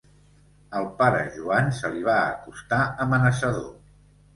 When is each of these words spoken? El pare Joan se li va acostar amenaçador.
El 0.79 0.87
pare 1.01 1.21
Joan 1.37 1.71
se 1.83 1.95
li 1.95 2.03
va 2.11 2.19
acostar 2.33 2.85
amenaçador. 3.09 3.75